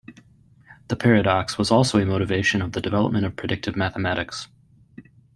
[0.87, 4.47] The paradox was also a motivation of the development of predicative mathematics.